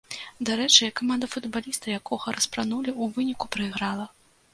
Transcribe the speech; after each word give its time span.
Дарэчы, 0.49 0.85
каманда 1.01 1.27
футбаліста, 1.33 1.85
якога 1.99 2.33
распранулі, 2.37 2.95
у 3.01 3.11
выніку 3.19 3.45
прайграла. 3.57 4.09